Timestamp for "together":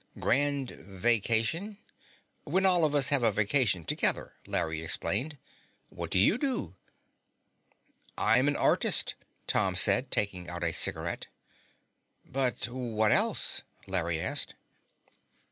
3.85-4.33